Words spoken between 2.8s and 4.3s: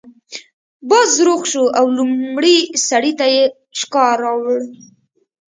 سړي ته یې شکار